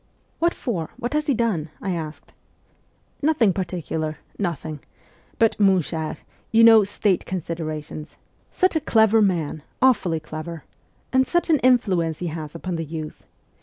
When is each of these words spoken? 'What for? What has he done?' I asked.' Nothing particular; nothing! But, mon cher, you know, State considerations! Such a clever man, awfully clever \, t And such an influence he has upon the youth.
'What 0.39 0.55
for? 0.55 0.89
What 0.97 1.13
has 1.13 1.27
he 1.27 1.35
done?' 1.35 1.69
I 1.79 1.91
asked.' 1.91 2.33
Nothing 3.21 3.53
particular; 3.53 4.17
nothing! 4.39 4.79
But, 5.37 5.59
mon 5.59 5.81
cher, 5.81 6.17
you 6.51 6.63
know, 6.63 6.83
State 6.83 7.23
considerations! 7.27 8.17
Such 8.49 8.75
a 8.75 8.81
clever 8.81 9.21
man, 9.21 9.61
awfully 9.79 10.19
clever 10.19 10.63
\, 10.65 10.65
t 10.65 10.65
And 11.13 11.27
such 11.27 11.51
an 11.51 11.59
influence 11.59 12.17
he 12.17 12.29
has 12.33 12.55
upon 12.55 12.77
the 12.77 12.83
youth. 12.83 13.27